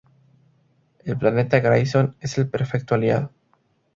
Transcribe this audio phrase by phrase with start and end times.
[1.05, 3.29] El planeta Grayson es el perfecto aliado.